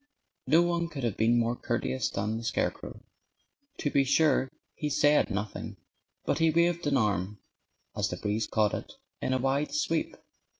No 0.47 0.63
one 0.63 0.87
could 0.87 1.03
have 1.03 1.15
been 1.15 1.37
more 1.37 1.55
courteous 1.55 2.09
than 2.09 2.37
the 2.39 2.43
scarecrow. 2.43 3.03
To 3.77 3.91
be 3.91 4.03
sure, 4.03 4.49
he 4.73 4.89
said 4.89 5.29
nothing. 5.29 5.77
But 6.25 6.39
he 6.39 6.49
waved 6.49 6.87
an 6.87 6.97
arm 6.97 7.37
(as 7.95 8.09
the 8.09 8.17
breeze 8.17 8.47
caught 8.47 8.73
it) 8.73 8.93
in 9.21 9.31
a 9.31 9.37
wide 9.37 9.71
sweep. 9.75 10.17